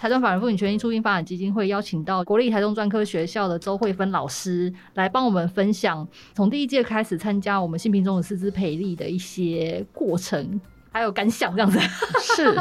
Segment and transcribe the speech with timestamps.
[0.00, 10.58] 台中法人妇女权益促进发展基金会邀请到国立台中专科学校的周慧芬老师来帮我们分享，从第一届开始参加我们新品种的师资培力的一些过程，
[10.92, 11.78] 还有感想这样子。
[12.20, 12.54] 是，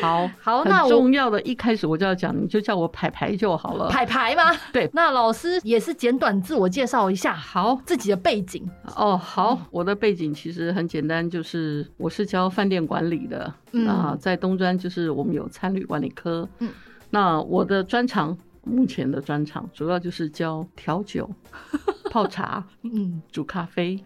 [0.00, 3.88] 好， 好，那很重要的一开始我就要讲，你就叫我牌牌就好了。
[3.88, 4.52] 排排吗？
[4.72, 8.68] 对那老师也是简短自我介绍一下，好自己的背景。
[8.96, 16.70] 哦，好，我的背景其实很简单，就是我是教饭店管理的，嗯啊，在东专就是我们有餐旅管理科，嗯，
[17.10, 21.28] 那我的专长，目前的专长主要就是教调酒、
[22.10, 24.02] 泡茶、嗯，煮咖啡。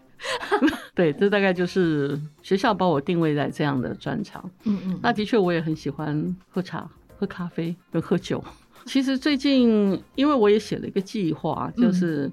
[0.95, 4.51] 对，这大概就是学校把我定位在这样的专长。
[4.65, 8.43] 嗯嗯，那的确，我也很喜欢喝茶、喝咖啡跟喝酒。
[8.87, 12.33] 其实最近，因为我也写了一个计划，嗯就是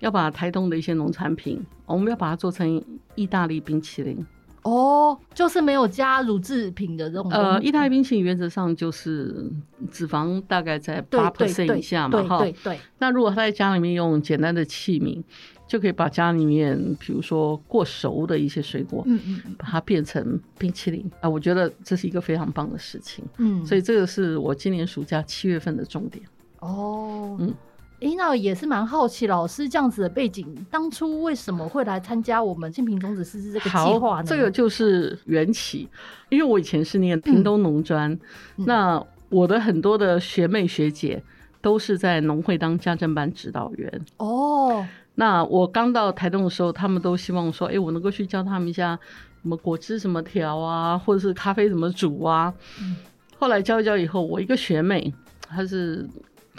[0.00, 2.84] 要把台东的一些农产品，我们要把它做成
[3.14, 4.26] 意大利冰淇淋。
[4.62, 7.30] 哦，就是没有加乳制品的这种。
[7.30, 9.50] 呃，意大利冰淇淋原则上就是
[9.90, 12.38] 脂肪大概在八对 percent 以下嘛，哈。
[12.38, 15.22] 对对，那如果他在家里面用简单的器皿，
[15.66, 23.24] 就可以把家里面，比如说过熟的一些水果，嗯嗯嗯把它变成冰淇淋啊，我觉得这是一个非常棒的事情。
[23.38, 26.24] 嗯，所以这个是我今年暑假七月份的重点。
[26.58, 27.54] 哦，嗯
[28.00, 28.10] 嗯。
[28.10, 34.24] 诶，那也是蛮好奇，老师这样子的背景，当初为什么会来参加我们金平种子师资这个计划，呢？
[34.26, 35.88] 这个就是缘起，
[36.28, 38.10] 因为我以前是念屏东农专，
[38.56, 41.22] 嗯那我的很多的学妹学姐
[41.60, 44.06] 都是在农会当家政班指导员。
[44.16, 44.84] 哦，
[45.14, 48.98] 那我刚到台东的时候，他们都希望说，哎、我能够去教他们一下
[49.42, 52.52] 什么果汁怎么调啊，或者是咖啡怎么煮啊。
[52.80, 52.96] 嗯
[53.38, 55.14] 后来教一教以后，我一个学妹，
[55.48, 56.06] 她是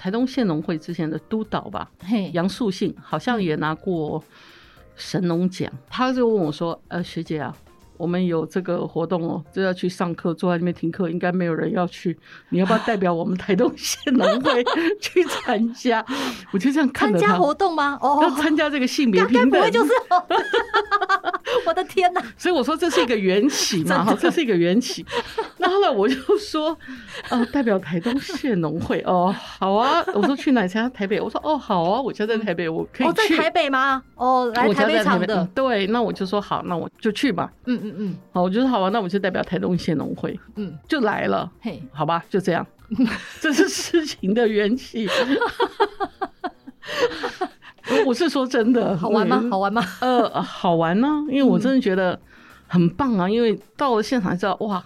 [0.01, 4.23] 台东县农会之前的督导吧，嘿，杨素信好像也拿过
[4.95, 7.55] 神农奖，他就问我说：“呃，学姐啊，
[7.97, 12.17] 我们有这个活动哦，就要去上课，坐在那边听课，应该没有人要去，
[12.49, 14.63] 你要不要代表我们台东县农会
[14.99, 16.03] 去参加？”
[16.51, 17.99] 我就这样看着，参加活动吗？
[18.01, 19.91] 哦要，参加这个性别该平等，不会就是？
[21.67, 22.23] 我的天哪！
[22.37, 25.05] 所以我说这是一个缘起嘛，哈，这是一个缘起。
[25.81, 26.77] 那我就说，
[27.29, 30.03] 呃，代表台东县农会哦，好啊。
[30.13, 31.21] 我说去哪家台北？
[31.21, 33.37] 我说哦，好啊，我家在台北，我可以哦，在去。
[33.37, 34.03] 台北吗？
[34.15, 37.51] 哦，来台北场的嗯，对，那我就说好，那我就去吧。
[37.65, 42.65] 嗯嗯嗯好，我就说好啊，那我就代表台东县农会嗯，就来了，嘿，好吧，就这样，
[43.39, 45.07] 这是事情的缘起。
[48.05, 49.39] 我是说真的，好玩吗？
[49.43, 49.83] 嗯好玩吗？
[50.01, 52.17] 呃，好玩呢，因为我真的觉得
[52.67, 53.29] 很棒啊！
[53.29, 54.83] 因为到了现场才知道，哇，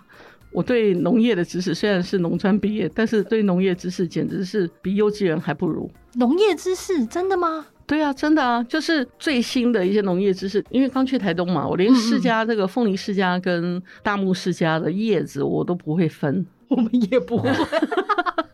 [0.55, 5.91] 我对农业的知识虽然是农专毕业，但是对农业知识简直是比幼稚园还不如。
[6.13, 7.65] 农业知识真的吗？
[7.85, 10.63] 对啊，真的啊，就是最新的一些农业知识。
[10.69, 16.45] 因为刚去台东嘛，我连世家这个凤梨世家跟大木世家的叶子我都不会分。
[16.69, 17.49] 我们也不会。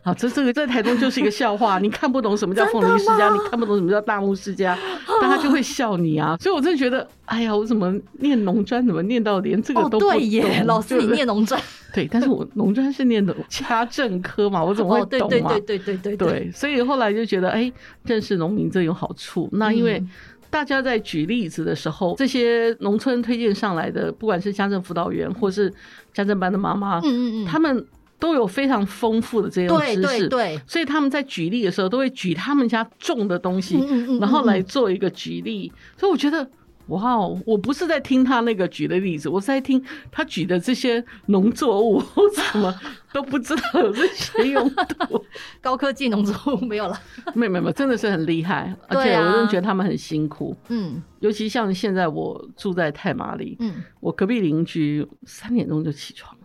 [0.04, 4.78] 啊，这这个在台中就是一个笑话，你看不懂什么叫凤梨世家，你看不懂什么叫大木世家，
[5.22, 6.36] 大家就会笑你啊。
[6.40, 10.10] 所以我真的觉得，哎呀，我怎么念农专，怎么念到连这个哦，都不懂？
[10.18, 11.62] 对耶，老师你念农专。
[11.94, 15.50] 对，但是我农专是念的家政科嘛，我怎么会哦，对懂嘛？
[15.52, 17.72] 对对对对对对，所以后来就觉得，哎，
[18.06, 19.48] 认识农民这有好处。
[19.52, 20.10] 那因为嗯
[20.50, 25.72] 大家在举例子的时候，这些农村推荐上来的，不管是家政辅导员或是
[26.14, 27.86] 家政班的妈妈，嗯嗯嗯，他们
[28.22, 35.70] 都有非常丰富的这种对知识，对对，所以他们在举例的时候都会举他们家种的东西，嗯嗯嗯然后来嗯做一个举例。
[35.98, 36.50] 所以我觉得。
[36.88, 37.40] 哇哦！
[37.46, 42.74] 我不是在听他那个举的例子，我是在听他举的这些农作物，我怎么
[43.14, 45.24] 都不知道有这些用途。
[45.62, 47.00] 高科技农作物没有了。
[47.34, 50.58] 没有没有，真的是很厉害，而且我真的觉得他们很辛苦。
[50.68, 56.36] 嗯尤其像现在我住在太麻里，嗯，我隔壁邻居三点钟就起床，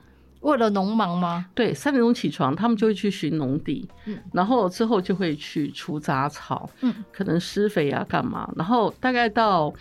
[0.46, 1.46] 为了农忙吗？
[1.54, 4.16] 对，三点钟起床，他们就会去巡农地，嗯。
[4.32, 6.94] 然后之后就会去除杂草，嗯。
[7.12, 9.72] 可能施肥啊干嘛，然后大概到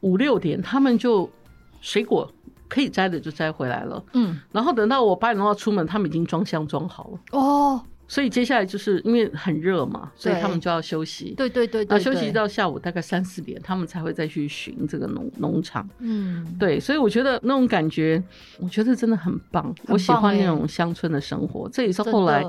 [0.00, 1.30] 五六点，他们就
[1.82, 2.32] 水果
[2.68, 7.80] 可以摘的就摘回来了，嗯，然后等到我八点钟要出门，他们已经装箱装好了，哦，
[8.14, 15.84] 所以接下来就是因为很热嘛，所以他们就要休息，对对对对，那休息到下午大概三四点，他们才会再去巡这个农农场。
[15.98, 18.22] 嗯，对，所以我觉得那种感觉，
[18.60, 19.74] 我觉得真的很棒。
[19.88, 22.46] 我喜欢欸那种乡村的生活，这也是后来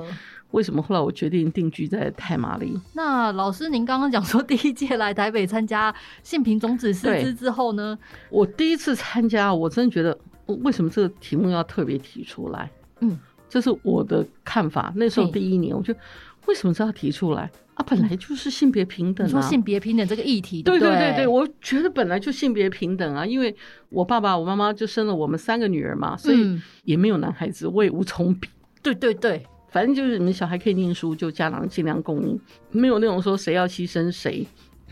[0.52, 2.80] 为什么后来我决定定居在太麻里。
[2.94, 5.92] 那老师，您刚刚讲说第一届来台北参加
[6.22, 7.98] 性平种子师资之后呢？
[8.30, 10.16] 我第一次参加，我真的觉得
[10.46, 12.70] 为什么这个题目要特别提出来？
[13.02, 13.18] 嗯，
[13.56, 14.92] 这是我的看法。
[14.98, 16.00] 那时候第一年，我觉得
[16.46, 17.86] 为什么这要提出来啊？
[17.88, 23.56] 本来就是性别平等啊，说性别平等这个议题，对对对对，我觉得本来就性别平等啊，因为
[23.88, 28.50] 我爸爸我妈妈就生了我们三个女儿嘛，所以嗯也没有男孩子，我也无从比。
[28.82, 32.38] 对对对，反正就是你们小孩可以念书，就家长尽量供应，
[32.72, 34.46] 没有那种说谁要牺牲谁。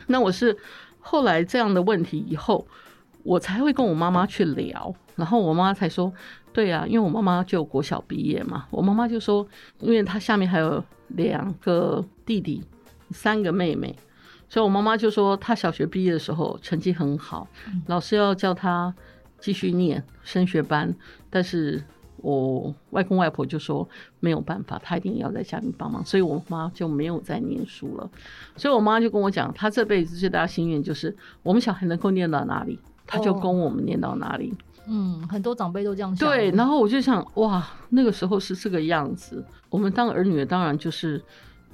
[0.07, 0.55] 那我是
[1.01, 2.65] 后来这样的问题以后，
[3.23, 6.13] 我才会跟我妈妈去聊，然后我妈才说，
[6.53, 9.45] 对啊，因为我妈妈就国小毕业嘛，我妈妈就说，
[9.79, 12.63] 因为她下面还有两个弟弟，
[13.09, 13.93] 三个妹妹。
[14.47, 17.47] 所以我妈妈就说，她小学毕业的时候成绩很好，
[17.87, 18.93] 老师要叫她
[19.39, 20.93] 继续念升学班，
[21.31, 21.83] 但是
[22.17, 23.89] 我外公外婆就说
[24.19, 28.07] 没有办法，她一定要在家里帮忙，所以我妈就没有再念书了。
[28.55, 32.77] 所以我妈就跟我讲，她这辈子最大的心愿就是我们小孩能够念到哪里，
[33.07, 34.53] 她就哦供我们念到哪里。
[34.87, 36.27] 嗯，很多长辈都这样想。
[36.27, 39.43] 对，然后我就想，哇，那个时候是这个样子。
[39.69, 41.21] 我们当儿女的当然就是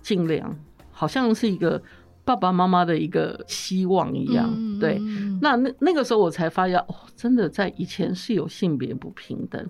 [0.02, 0.56] 尽量，
[0.92, 1.82] 好像是一个
[2.24, 4.50] 爸爸妈妈的一个希望一样。
[4.56, 5.00] 嗯对，
[5.42, 9.68] 那那那个时候我才发现，哦，真的在以前是有性别不平等。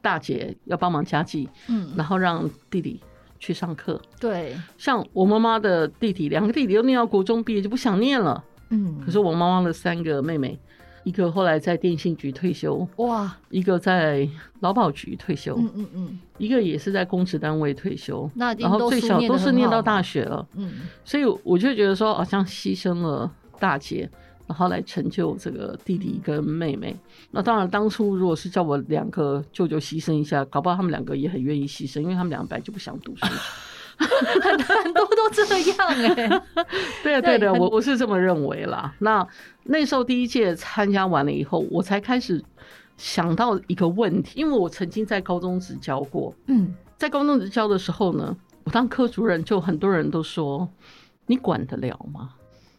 [0.00, 3.00] 大姐要帮忙家计，嗯，然后让弟弟
[3.38, 3.98] 去上课。
[4.20, 8.44] 对，像我妈妈的弟弟，两个弟弟都念到国中毕业就不想念了。
[8.68, 10.58] 嗯，可是我妈妈的三个妹妹，
[11.04, 14.28] 一个后来在电信局退休，哇，一个在
[14.60, 20.72] 劳保局退休，嗯嗯嗯，一个也是在公职单位退休，那然后最小都是念到大嘛，学了，嗯，
[21.04, 23.30] 所以我就觉得说，好像牺牲了
[23.60, 24.08] 大姐，
[24.46, 26.96] 然后来成就这个弟弟跟妹妹。
[27.30, 33.26] 那当然，当初如果是叫我两个舅舅牺牲一下，搞不好他们两个也很愿意牺牲，因为他们两个本来就不想读书。
[33.96, 36.42] 很多都这样 哎、
[37.02, 38.92] 对啊，对的，我我是这么认为啦。
[38.98, 39.26] 那
[39.64, 42.42] 那时候第一届参加完了以后，我才开始
[42.96, 50.68] 想到一个问题，因为我曾经在高中职教过，嗯，在高中职教的时候呢，我当科主任，就很多人都说
[51.26, 52.30] ：“你管得了吗？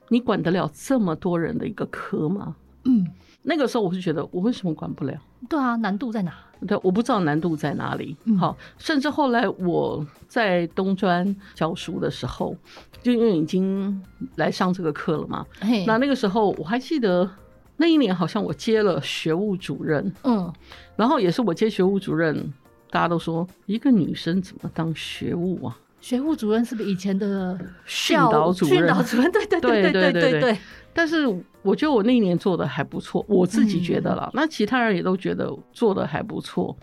[0.10, 3.08] 你管得了这么多人的一个科吗？”嗯，
[3.48, 5.14] 那个时候我是觉得我为什么管不了？
[5.48, 6.34] 对啊，难度在哪？
[6.68, 8.18] 对，我不知道难度在哪里。
[8.40, 12.56] 好，甚至后来我在东专教书的时候，
[13.04, 14.02] 就因为已经
[14.38, 15.46] 来上这个课了嘛。
[15.86, 17.30] 那那个时候我还记得
[17.78, 20.52] 那一年好像我接了学务主任，嗯，
[20.96, 22.52] 然后也是我接学务主任，
[22.90, 25.78] 大家都说一个女生怎么当学务啊？
[26.02, 27.56] 学务主任是不是以前的
[27.86, 28.78] 训导主任？
[28.78, 30.58] 训导主任，对对对对对对对。
[30.94, 31.44] 但是。
[31.66, 34.32] 我觉得我那一年做的还不错，我自己觉得嗯啦。
[34.34, 36.76] 那其他人也都觉得做的还不错。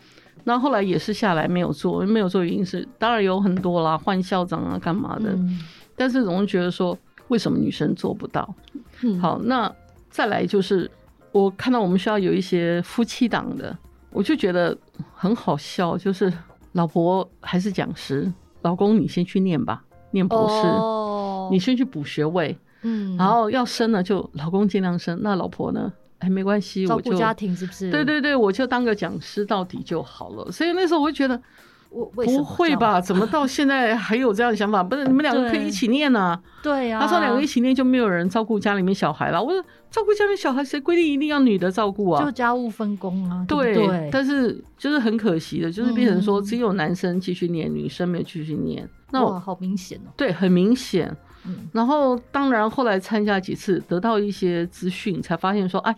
[0.45, 5.31] 那后来也是下来没有做，没有做原因是当然有很多啦，换校长啊干嘛的。
[5.35, 5.61] 嗯
[5.95, 6.99] 但是总是觉得说，
[7.29, 8.53] 为什么女生做不到？
[9.03, 9.73] 嗯，好，那
[10.09, 10.91] 再来就是
[11.31, 13.77] 我看到我们学校有一些夫妻档的，
[14.11, 14.77] 我就觉得
[15.15, 16.33] 很好笑，就是
[16.73, 18.33] 老婆还是讲师，
[18.63, 25.93] 老公你先去念吧，念博士，哦，你先去补学位，嗯，然后要生了就老公尽量生，那老婆呢？
[26.19, 27.91] 哎，没关系，我就照顾家庭是不是？
[27.91, 30.53] 对，对对，我就当个讲师到底就好了。
[30.53, 31.41] 所以那时候我就觉得
[31.91, 32.77] 我不会？
[32.77, 33.01] 吧？
[33.01, 34.85] 怎么到现在还有这样的想法？
[34.85, 36.41] 不是你们两个可以一起念啊？
[36.63, 39.43] 对呀、他说两个一起念就没有人照顾家里面小孩了。
[39.43, 39.61] 我说
[39.91, 42.25] 照顾家里面小孩，谁规定一定要女的照顾啊？
[42.25, 48.89] 就家务分工啊，对，但是就是很可惜的，就是变成说嗯只有男生继续念，女生没有继续念。
[49.11, 51.15] 那好明显哦，对很明显。
[51.45, 55.95] 嗯然后当然后来参加几次，得到一些资讯，才发现说，哎，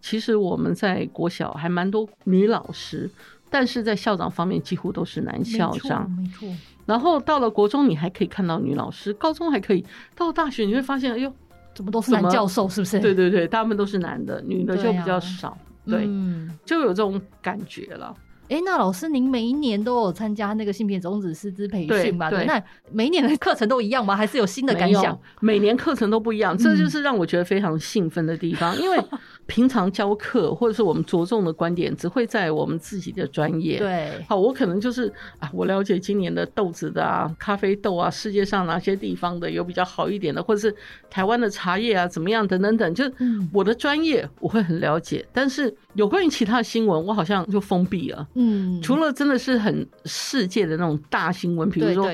[0.00, 3.10] 其实我们在国小还蛮多女老师。
[3.50, 9.82] 但是在校长方面几乎都是男校长，没错，没错然后到了国中你还可以看到女老师，高中还可以，
[10.14, 11.32] 到大学你会发现，哎呦，
[11.74, 13.00] 怎么都是男教授，是不是？
[13.00, 18.14] 对对对，大部分都是男的，女的就比较少，对，嗯，就有这种感觉了。
[18.48, 22.30] 哎，那老师，您每一年都有参加那个性别种子师资培训吧？
[22.30, 24.16] 那每一年的课程都一样吗？
[24.16, 25.18] 还是有新的感想？
[25.40, 28.76] 每年课程都不一样，这嗯就是让我觉得非常兴奋的地方。
[28.80, 28.98] 因为
[29.46, 40.74] 平常教课或者是我们着重的观点，只会在我们自己的专业。，对，好，我可能就是啊，我了解今年的豆子的啊，咖啡豆啊，世界上哪些地方的有比较好一点的，或者是
[41.10, 48.24] 台湾的茶叶啊怎么样等等等，就是嗯我的专业我会很了解，但是有关于其他的新闻，我好像就封闭了。
[48.34, 52.08] 嗯，除了真的是很世界的那种大新闻，比如说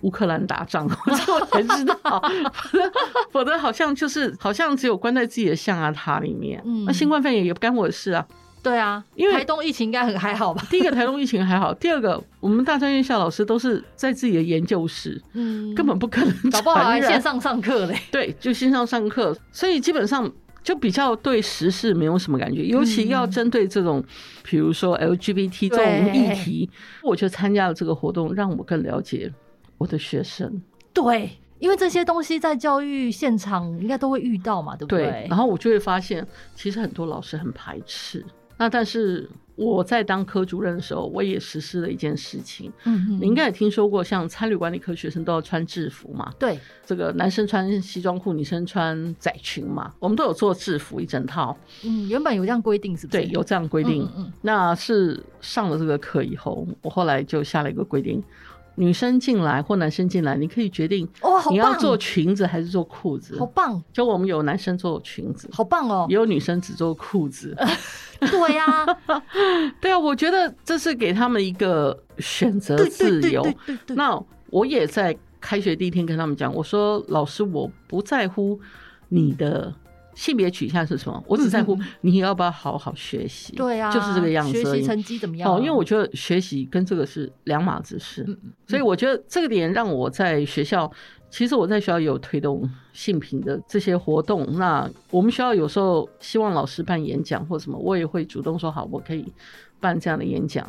[0.00, 2.20] 乌克兰打仗，这 我才知道，
[3.30, 6.60] 否则好像就是好像只有关在自己的象牙塔里面。
[6.64, 8.26] 嗯那新冠肺炎也不干我的事啊。
[8.60, 10.62] 对啊，因为台东疫情应该很还好吧？
[10.68, 17.96] 第一个台东疫情还好，第二个我们大专院校老师都是在自己的研究室，嗯，根本不可能搞不好还线上上课嘞。
[18.10, 20.28] 对，就线上上课，所以基本上
[20.68, 24.04] 就比较对时事没有什么感觉，尤其要针对这种，
[24.42, 26.68] 比如说 LGBT 这种议题，
[27.02, 29.32] 我就参加了这个活动，让我更了解
[29.78, 30.60] 我的学生。
[30.92, 38.22] 对，因为这些东西在教育现场应该都会遇到嘛，对不对，然后我就会发现，其实很多老师很排斥。
[38.58, 42.70] 那但是我在当科主任的时候，我也实施了一件事情。
[42.84, 46.32] 嗯嗯，你应该也听说过，像参旅管理科学生都要穿制服嘛？
[46.38, 51.56] 对，这个男生穿西装裤，女生穿窄裙嘛，我们都有做制服一整套。
[51.84, 53.22] 嗯，原本有这样规定，是不是？
[53.22, 54.02] 对，有这样规定。
[54.02, 58.22] 嗯嗯嗯那是上了这个课以后，我后来就下了一个规定。
[58.78, 63.36] 女生进来或男生进来，你可以决定哇，你要做裙子还是做裤子。
[63.36, 66.14] 好棒，就我们有男生做裙子，好棒哦也！
[66.14, 67.56] 有女生只做裤子。
[68.20, 68.86] 对呀，
[69.80, 73.42] 对啊，我觉得这是给他们一个选择自由。
[73.42, 74.20] 对对对对，那
[74.50, 78.58] 我也在开学第一天跟他们讲，我说老师，我不在乎
[79.08, 79.74] 你的
[80.18, 83.54] 性别取向是什么，我只在乎你要不要好好学习。
[83.54, 84.50] 对啊，就是这个样子。
[84.50, 85.54] 学习成绩怎么样啊？
[85.54, 88.26] 哦，因为我觉得学习跟这个是两码子事，
[88.66, 90.90] 所以我觉得这个点让我在学校，
[91.30, 94.44] 其实我在学校也有推动性平的这些活动。
[94.58, 99.32] 那我们学校有时候希望老师办演讲或什么，我也会主动说好，我可以
[99.78, 100.66] 办这样的演讲，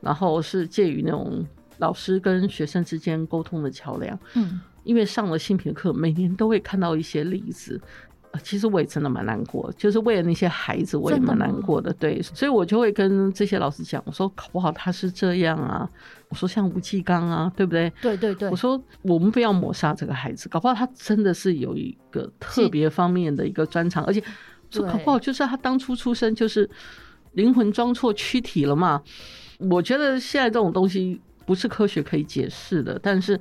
[0.00, 1.44] 然后是介于那种
[1.78, 4.16] 老师跟学生之间沟通的桥梁。
[4.34, 7.80] 嗯，因为上了性平课，每年都会看到一些例子。
[8.32, 11.92] 呃其实我也真的蛮难过，就是为了那些孩子，我也蛮难过的。
[11.92, 15.88] 对，所以我就会跟这些老师讲，我说搞不好他是这样啊，
[16.28, 17.92] 我说像吴继刚啊，对不对？
[18.00, 24.22] 对对对我，说我们不要抹杀这个孩子，搞不好他真的是有一个特别方面的一个专长，而且
[24.70, 26.68] 说搞不好就是他当初出生就是
[27.32, 29.02] 灵魂装错躯体了嘛。
[29.70, 33.38] 我觉得现在这种东西不是科学可以解释的，但是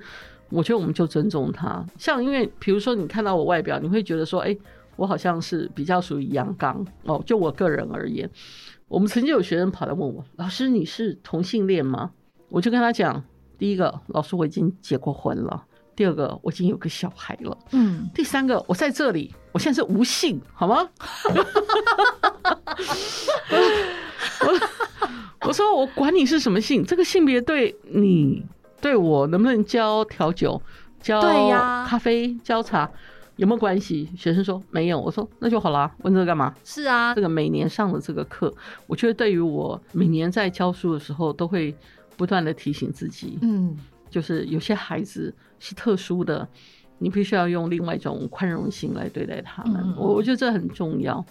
[0.50, 1.84] 我觉得我们就尊重他。
[1.98, 4.56] 像因为比如说你看到我外表，你会觉得说，哎、
[5.02, 7.20] 我好像是比较属于阳刚哦。
[7.26, 8.30] 就我个人而言，
[8.88, 12.12] 我们曾经有学生跑来问我，老师你是同性恋吗？
[12.50, 13.24] 我就跟他讲，
[13.58, 15.66] 第一个，老师我已经结过婚了；
[15.96, 20.88] 第二个，我已经有个小孩了；嗯，第三个，我在这里，我现在是无性，好吗？
[24.46, 24.60] 我
[25.48, 28.46] 我说我管你是什么性，这个性别对你
[28.80, 30.62] 对我能不能教调酒、
[31.02, 31.20] 教
[31.88, 32.88] 咖啡、教茶
[33.42, 34.08] 有没有关系？
[34.16, 36.54] 学生说没有，我说那就好啦，问这个干嘛？
[36.64, 38.54] 是啊这，个每年上的这个课，
[38.86, 41.76] 我觉得对于我每年在教书的时候，都会
[42.16, 43.76] 不断的提醒自己，嗯，
[44.12, 46.48] 就是有些孩子是特殊的，
[47.00, 49.92] 你必须要用另外一种宽容心来对待他们。
[49.98, 51.26] 我我觉得这很重要，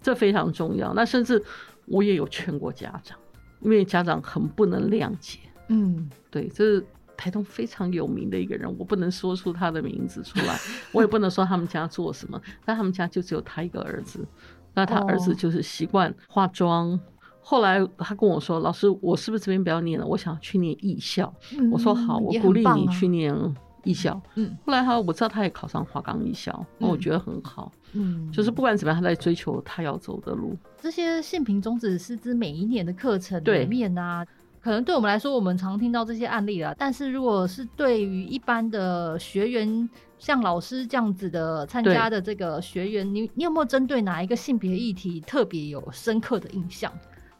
[0.00, 0.94] 这非常重要。
[0.94, 1.44] 那甚至
[1.84, 3.18] 我也有劝过家长，
[3.60, 5.38] 因为家长很不能谅解。
[5.68, 6.82] 嗯，对，这是
[7.20, 10.56] 台东非常有名的一个人，我不能说出他的名字出来，
[10.90, 14.26] 我也不能说他们家做什么，但他们家就只有他一个儿子，
[14.72, 16.98] 那他儿子哦就是习惯化妆。
[17.42, 20.06] 后来他跟我说：“老师，我是不是这边不要念了？
[20.06, 21.32] 我想去念艺校。
[21.72, 23.34] 我说：“好，我鼓励你去念
[23.82, 24.20] 艺校。
[24.36, 27.72] 嗯后来他我知道他也考上华冈艺校，那我嗯觉得很好。
[27.92, 30.56] 嗯，就是不管怎么样，他在追求他要走的路。
[30.80, 34.24] 这些性平宗旨师资每一年的课程对里面啊，
[34.62, 36.74] 可能对我们来说，我们常听到这些案例了。
[36.78, 39.88] 但是如果是对于一般的学员，
[40.18, 46.92] 像老师这样子的参加的这个学员，你你有没有针对哪一个性别议题特别有深刻的印象？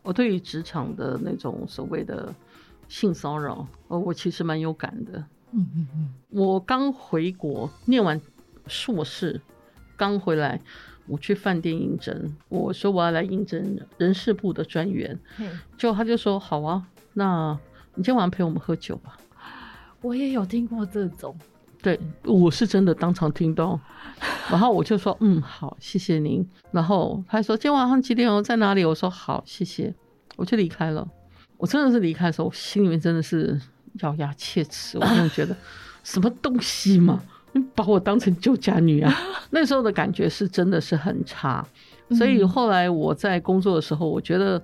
[0.03, 2.35] 我对于职场的那种所谓的
[2.89, 5.23] 性骚扰，呃，我其实蛮有感的。
[5.53, 8.19] 嗯嗯嗯，我刚回国念完
[8.67, 9.39] 硕士，
[9.95, 10.59] 刚回来，
[11.07, 15.45] 我去饭店应征，我说我要来应征人事部的专员，嘿
[15.77, 17.59] 结果他就说好啊，那
[17.95, 19.17] 你今天晚上陪我们喝酒吧。
[20.01, 21.37] 我也有听过这种，
[21.83, 23.79] 对，我是真的当场听到，
[24.51, 26.49] 然后我就说嗯好，谢谢您。
[26.73, 28.85] 然后他说今天晚上几点哦，在哪里？
[28.85, 29.95] 我说好，谢谢，
[30.37, 31.07] 我就离开了。
[31.59, 33.61] 我真的是离开的时候，我心里面真的是
[34.01, 35.55] 咬牙切齿，我真的觉得
[36.03, 39.15] 什么东西嘛，你把我当成酒家女啊！
[39.51, 41.63] 那时候的感觉是真的是很差，
[42.13, 44.63] 所以后来我在工作的时候，我觉得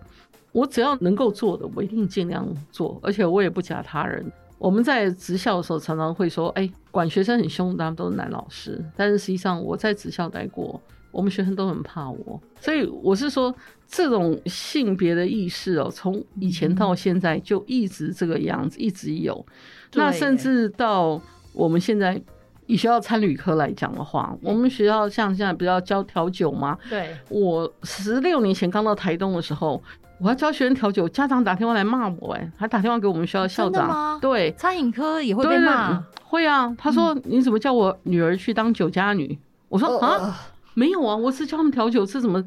[0.56, 4.24] 我只要能够做的，我一定尽量做，而且我也不假他人。
[4.56, 12.40] 我们在职校的时候，常常会说：“哎、管学生很凶，他们都是男老师。”但是实际上，我在职校待过，我们学生都很怕我。
[12.58, 13.54] 所以我是说，
[13.86, 19.44] 这种性别的意识哦，从以前到现在就一直这个样子，一直有。
[19.92, 21.20] 那甚至到
[21.52, 22.18] 我们现在
[22.66, 26.76] 以学校参旅科来讲的话，我们学校像现在不是要教调酒吗？
[26.90, 29.82] 对，我十六年前刚到台东的时候，
[30.18, 34.18] 我要教学生调酒，家长打电话来骂我，哎，还打电话给我们学校校长。
[34.20, 36.04] 对，餐饮科也会被骂嗯。
[36.24, 36.74] 会啊。
[36.76, 40.36] 他说：“你怎么叫我女儿去当酒家女？”我说：“呃啊，
[40.74, 42.42] 没有啊，我是教他们调酒，这怎么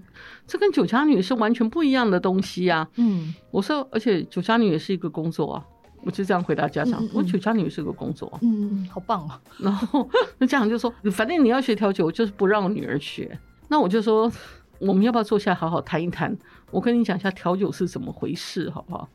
[0.45, 5.63] 这跟酒家女是完全不一样的东西啊？”嗯，我说：“而且酒家女也是一个工作啊。”
[6.03, 8.39] 我就这样回答家长嗯嗯：“嗯我酒家女也是个工作啊。
[8.41, 9.31] 嗯，好棒哦。
[9.57, 13.37] 然后那家长就说：“反正你要学调酒，我就是不让我女儿学。”
[13.67, 14.31] 那我就说
[14.79, 16.35] ：“我们要不要坐下来好好谈一谈？
[16.71, 19.07] 我跟你讲一下调酒是怎么回事，好不好？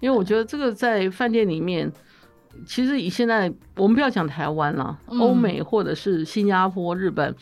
[0.00, 1.90] 因为我觉得这个在饭店里面，
[2.66, 7.34] 其实以现在我们不要讲台湾啦，嗯欧美或者是新加坡、日本。”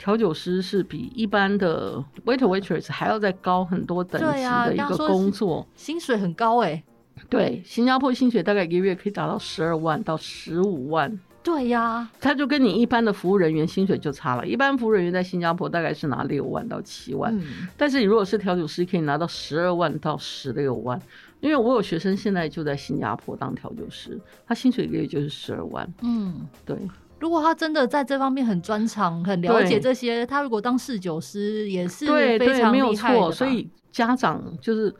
[0.00, 5.68] 调酒师是比一般的 waiter waitress 还要再高很多等级的一个工作。
[5.74, 6.82] 薪水很高哎。
[7.30, 11.18] 对，新加坡薪水大概一个月可以达到十二万到十五万。
[11.42, 21.00] 对呀，他就跟你一般的服务人员薪水就差了，一般服务人员在新加坡大概是拿六万到七万，嗯，但是你如果是调酒师，可以拿到十二万到十六万。
[21.40, 25.90] 因为我有学生现在就在新加坡当调酒师，他薪水一个月就是十二万。
[26.02, 26.76] 嗯，对
[27.18, 32.92] 如果他真的在这方面很专长，很了解对这些，他如果当侍酒师也是对对，非常没有错。
[32.92, 34.94] 厉害的吧所以家长就是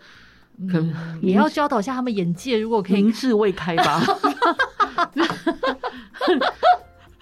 [0.68, 4.02] 可能嗯也要教导一下他们眼界，如果可以明智未开吧。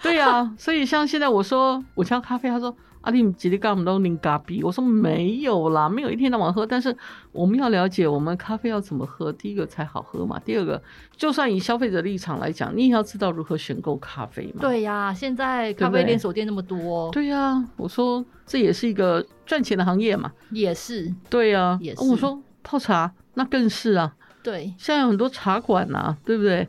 [0.01, 6.95] 对呀、所以像现在我说我教咖啡，他说阿弟几粒干我们都零咖啡，我说没有啦，没有一天到晚喝，但是
[7.33, 10.81] 我们要了解我们咖啡要怎么喝，第一个才好喝嘛，第二个
[11.15, 14.61] 就算以消费者立场来讲，你也要知道如何选购咖啡嘛。
[14.61, 20.31] 对呀，现在咖啡连锁店那么多，对呀、我说这也是一个赚钱的行业嘛。
[20.51, 26.67] 也是对呀、也是我说泡茶那更是啊，对，现在有很多茶馆呐、对不对？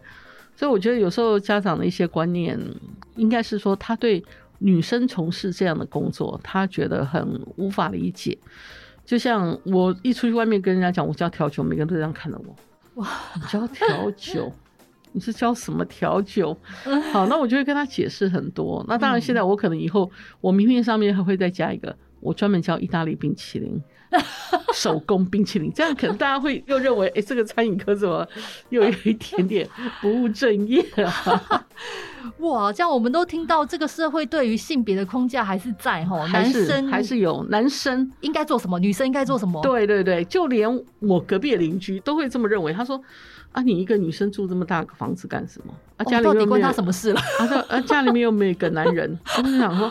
[0.54, 2.56] 所以我觉得有时候家长的一些观念，
[3.16, 4.24] 应该是说他对
[4.60, 8.38] 女生从事这样的工作，他觉得很无法理解。
[9.04, 13.02] 就像我一出去外面跟人家讲我教调酒，每个人都这样看着我。
[13.02, 14.52] 哇，你教调酒？
[15.10, 16.56] 你是教什么调酒？
[17.12, 18.84] 好，那我就会跟他解释很多。
[18.86, 20.08] 那当然，现在我可能以后
[20.40, 23.82] 我名片上面还会再加一个，我专门教意大利冰淇淋。
[24.75, 28.26] 手工冰淇淋，这样可能大家会又认为，哎、这个餐饮科怎么
[28.70, 29.68] 又有一点点
[30.00, 31.66] 不务正业啊？
[32.38, 42.73] 哇，这样我们都听到这个社会对于性别的框架还是在哈，男生还是有男生，应该做什么，女生应该做什么，对对对，就连我隔壁的邻居都会这么认为。
[42.73, 43.00] 他说
[43.52, 45.73] ：“啊，你一个女生住这么大个房子干什么？
[45.96, 47.20] 啊，哦家里面到底关他什么事了？
[47.38, 49.18] 啊，对啊，家里面又没有一个男人。
[49.38, 49.90] ”我就想说，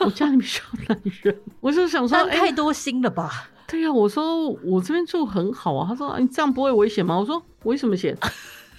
[0.00, 3.48] 我家里面需要男人，我就想说，太多心了吧？
[3.66, 5.86] 对呀、我说我这边住很好啊。
[5.88, 7.18] 他说、啊你这样不会危险吗？
[7.18, 8.16] 我说危什么险？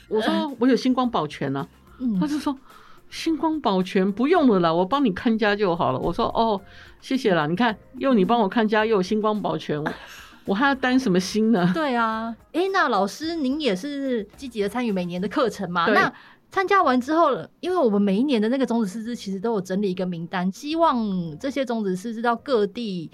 [0.10, 1.67] 我说 我有星光保全啊。
[2.00, 2.58] 嗯他就说
[3.10, 6.00] 星光保全不用了啦，我帮你看家就好了。
[6.00, 6.60] 我说哦，
[7.00, 7.46] 谢谢啦。
[7.48, 9.91] 你看，又你帮我看家，又有星光保全，我
[10.46, 11.69] 我还要担什么心呢？
[11.74, 15.86] 对啊，诶，那老师您也是积极的参与每年的课程嘛？
[15.91, 16.12] 那
[16.52, 23.10] 参加完之后，因为我们每一年的那个种子师资其实都有整理一个名单，希望这些种子师资到各地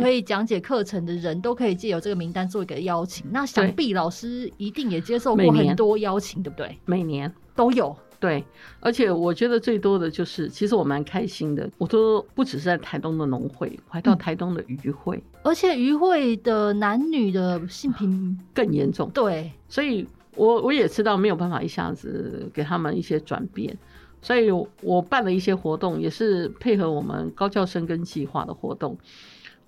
[0.00, 3.24] 可以讲解课程的人都可以借由这个名单做一个邀请。
[3.30, 6.78] 那想必老师一定也接受过很多邀请，对不对？
[6.86, 7.94] 每年都有。
[8.20, 8.42] 对，
[8.80, 11.68] 而且我觉得最多的就是，其实我蛮开心的。
[11.76, 19.10] 我都不只是在台东的农会，我还到嗯台东的渔会，而且渔会的男女的性平，更严重。
[19.10, 23.76] 对，所以我我也知道没有办法一下子给他们一些转变，
[24.22, 28.96] 所以我办了一些活动，也是配合我们高教生跟计划的活动。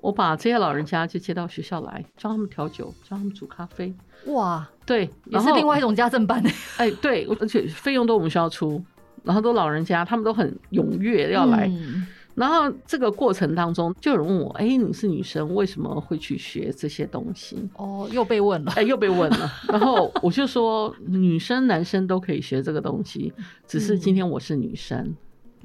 [0.06, 3.92] 我把这些老人家就接到学校来，教他们调酒，教他们煮咖啡。
[4.26, 6.40] 哇，对，也是另外一种家政班。
[6.76, 8.80] 哎，对，而且费用都我们学校出，
[9.24, 11.66] 然后都老人家，他们都很踊跃要来。
[11.66, 18.72] 嗯然后这个过程当中，就有人问我：“哎，你是女生，为什么会去学这些东西？”哦，又被问了。
[18.76, 19.50] 哎，又被问了。
[19.68, 23.32] 然后我就说，女生、男生都可以学这个东西，
[23.66, 25.16] 只是今天我是女生。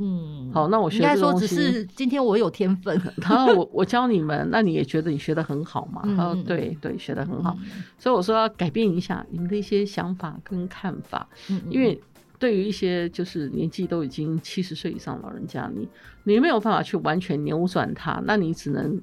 [0.02, 3.00] 嗯，好，那我学应该说只是今天我有天分。
[3.22, 6.02] 然后我我教你们，那你也觉得你学的很好嘛？
[6.06, 7.56] 嗯然后嗯对对，学的很好。
[7.62, 12.02] 嗯所以我说要改变一下你们的一些想法跟看法，嗯因为
[12.40, 15.88] 对于一些就是年纪都已经七十岁以上老人家，你
[16.24, 19.00] 你没有办法去完全扭转他，那你只能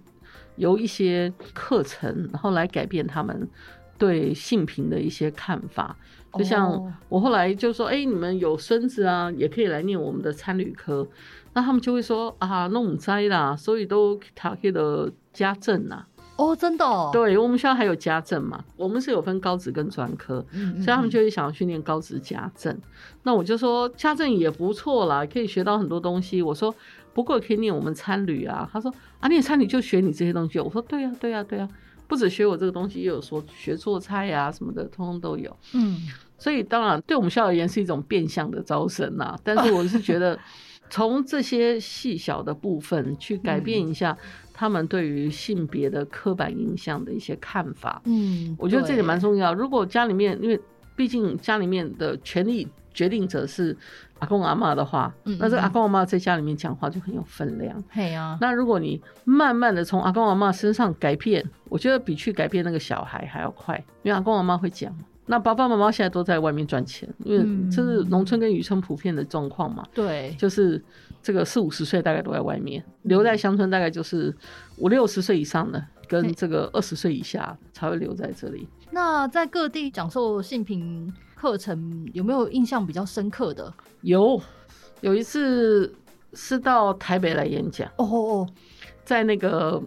[0.57, 3.49] 由一些课程，然后来改变他们
[3.97, 5.97] 对性平的一些看法。
[6.35, 11.07] 就哦像我后来就说，哎、你们有孙子啊，也可以来念我们的参旅科。
[11.55, 16.05] 那他们就会说啊，那我们栽啦，所以都他给的家政呐、
[16.37, 22.79] 哦，真的哦，对我们学校还有家政嘛，我们是有分高职跟专科，嗯，嗯所以他们就会想要去念高职家政。
[23.25, 26.41] 那我就说家政也不错啦，可以学到很多东西。
[26.43, 26.73] 我说
[27.13, 28.69] 不过可以念我们参旅啊。
[28.73, 30.61] 他说啊，念参旅就学你这些东西。
[30.61, 31.69] 我说对呀、对呀、对呀、
[32.09, 35.57] 不止学我这个东西，也有说学做菜呀、什么的，通通都有。
[35.75, 36.01] 嗯，
[36.39, 40.37] 所以当然对我们校而言是一种变相的招生呐、但是我是觉得
[40.91, 44.17] 从这些细小的部分去改变一下
[44.55, 49.53] 他们对于性别的刻板印象的一些看法，嗯，我觉得这点蛮重要。
[49.53, 50.59] 如果家里面，因为
[50.97, 53.77] 毕竟家里面的权力决定者是
[54.19, 57.83] 阿公阿妈的话，嗯那这阿公阿妈在家里面讲话就很有分量。
[58.41, 65.01] 那如果你慢慢的从阿公阿妈身上改变，我觉得比去改变那个小孩还要快，因为阿公阿妈会讲嘛。
[65.31, 70.83] 那爸爸妈妈现在都在外面赚钱，因为嗯这是农村跟渔村普遍的状况嘛，对，就是
[71.23, 74.35] 这个四五十岁大概都在外面，留在乡村大概就是
[74.79, 78.67] 五六十岁以上的，跟嘿这个二十岁以下才会留在这里。
[78.91, 83.73] 那在各地讲授性平课程，有没有印象比较深刻的？
[84.01, 84.41] 有
[85.01, 85.95] 有一次
[86.33, 88.49] 是到台北来演讲，哦哦哦，
[89.05, 89.81] 在那个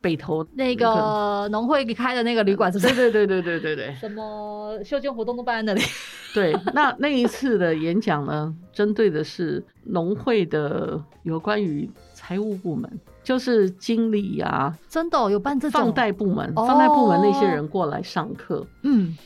[0.00, 3.10] 北投那个农会开的那个旅馆是不对是？
[3.10, 5.84] 对对对对对对什么休闲活动都办在那里？
[6.34, 6.52] 对。
[6.74, 12.90] 那那一次的演讲呢，针对的是农会的有关于财务部门，
[13.22, 18.66] 就是经理啊、真的哦、有办这种放贷部门、哦放贷部门那些人过来上课。
[18.82, 19.16] 嗯，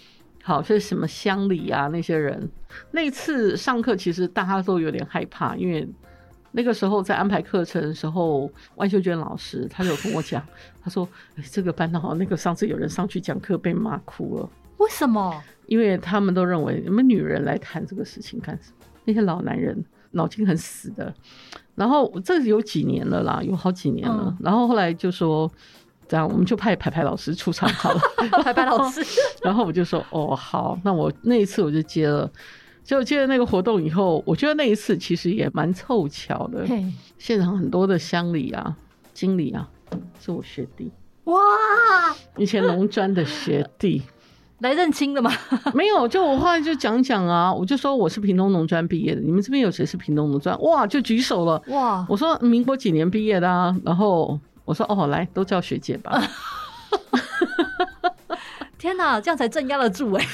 [0.47, 2.49] 好，就是什么乡里啊那些人，
[2.93, 5.85] 那次上课其实大家都有点害怕，因为
[6.53, 10.41] 那个时候在安排课程的时候，万秀娟老师她有跟我讲，
[10.81, 15.43] 她说、哎这个班好，那个上次有人上去讲课被骂哭了，为什么？
[15.67, 18.87] 因为他们都认为你们女人来谈这个事情干什么？
[19.05, 21.13] 那些老男人脑筋很死的。
[21.75, 24.27] 然后这有几年了啦，有好几年了。
[24.29, 25.51] 嗯然后后来就说，
[26.09, 28.01] 这样我们就派排排老师出场好了。
[28.43, 29.01] 排排老师，
[29.43, 32.31] 然后我就说哦好，那我那一次我就接了。
[32.85, 36.65] 结果接了那个活动以后，我觉得那一次其实也蛮凑巧的。
[36.69, 36.85] 嘿，
[37.19, 38.77] 现场很多的乡里啊、
[39.13, 39.69] 经理啊，
[40.21, 40.93] 是我学弟，
[41.25, 41.37] 哇，
[42.37, 44.03] 以前农专的学弟。
[44.61, 45.31] 来认亲的吗？
[45.75, 50.59] 没有，就我后来就讲讲啊，我就说我是屏东农专毕业的，你们这边有谁是屏东农专？
[50.63, 51.61] 哇，就举手了。
[51.67, 53.77] 哇，我说民国几年毕业的啊？
[53.85, 56.21] 然后我说哦，来都叫学姐吧。
[58.77, 60.25] 天哪，这样才镇压得住哎、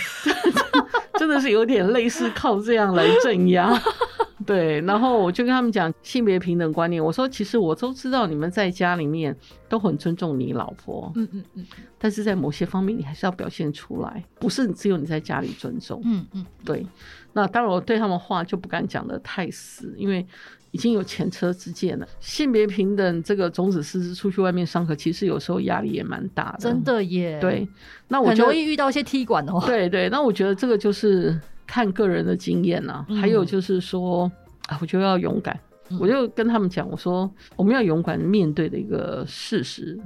[1.17, 3.81] 真的是有点类似靠这样来镇压。
[4.45, 9.35] 对，然后我就跟他们讲性别平等观念，我说其实我都知道你们在家里面
[9.69, 11.67] 都很尊重你老婆，嗯嗯嗯
[11.97, 16.03] 但是在某些方面你还是要表现出来，不是只有你在家里尊重。
[16.05, 16.85] 嗯嗯，对，
[17.33, 20.27] 那当然我对他们话就不敢讲的太死，因为
[20.73, 22.07] 已经有前车之鉴了。
[22.19, 26.83] 性别平等这个种子师资出去外面上课，其实有时候压力也蛮大的，真。
[26.83, 27.67] 的耶，对，，
[28.09, 29.63] 那我很容易遇到一些踢馆哦。
[29.65, 34.31] 对对，那我觉得这个就是看个人的经验呐、嗯还有就是说
[34.67, 35.55] 啊，我觉得要勇敢。
[35.55, 39.99] 嗯我就跟他们讲，我说我们要勇敢面对的一个事实，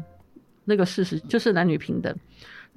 [0.64, 2.12] 那个事实就是男女平等。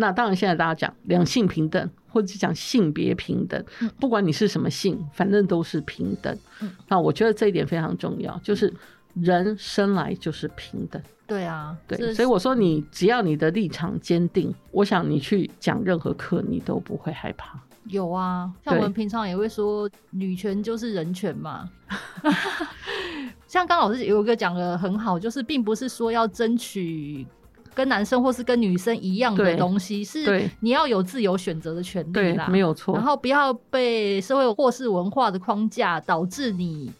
[0.02, 3.62] 那当然，现在大家讲两性平等，或者是讲性别平等，
[4.00, 6.34] 不管你是什么性，反正都是平等。
[6.62, 8.74] 嗯那我觉得这一点非常重要，就是
[9.14, 11.02] 人生来就是平等。
[11.28, 17.60] 对啊，对，所以我说你只要你的立场坚定，我想你去讲任何课，你都不会害怕。
[17.90, 21.70] 有啊，像我对们平常也会说女权就是人权嘛。
[23.48, 27.28] 像刚老师有一个讲的很好，就是并不是说要争取
[27.73, 32.93] 跟男生或是跟女生一样的对东西，是你要有自由选择的权利对啦，，没有错。
[32.95, 36.91] 然后不要被社会或是文化的框架导致你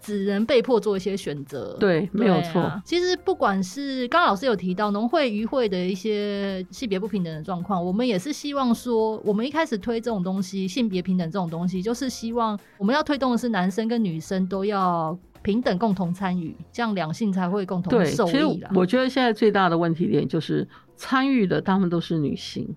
[0.00, 1.76] 只能被迫做一些选择。
[1.78, 2.62] 对，没有对错。
[2.62, 2.82] 啊。
[2.84, 18.44] 其实不管是刚刚老师有提到农会、渔会的一些性别不平等的状况，我们也是希望说，我们一开始推这种东西，性别平等这种东西，就是希望我们要推动的是男生跟女生都要平等共同参与，这样两性才会共同对，受其实。
[18.74, 22.76] 我觉得现在最大的问题点就是参与的，大部分都是女性，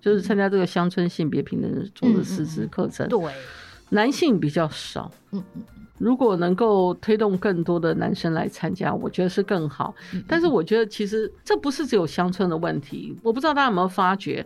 [0.00, 3.20] 就是参加这个乡村性别平等的种子师资课程，对，
[3.90, 5.10] 男性比较少。
[5.32, 5.62] 嗯嗯
[5.96, 9.94] 如果能够推动更多的男生来参加，我觉得是更好。
[10.12, 14.44] 嗯，但是我觉得其实这不是只有乡村的问题，我不知道大家有没有发觉，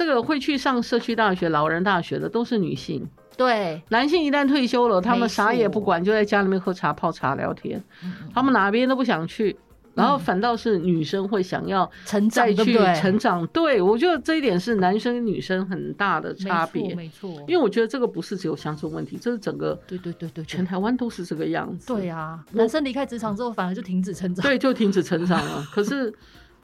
[0.00, 7.84] 这个会去上社区大学、老人大学的都是女性，对，男性一旦退休了，他们啥也不管，就在家里面喝茶、泡茶、聊天，
[8.32, 9.54] 他们哪边都不想去。
[9.92, 12.72] 然后反倒是女生会想要成长再去？
[12.98, 16.94] 成长，对我觉得这一点是男生跟女生很大的差别。
[16.94, 21.92] 没错，因为我觉得这个不是只有乡村问题，这是整个对对对对，对全台湾都是这个样子。
[21.92, 24.42] 对啊，男生离开职场之后，反而就停止成长。
[24.42, 25.62] 对，就停止成长了。
[25.72, 26.10] 可是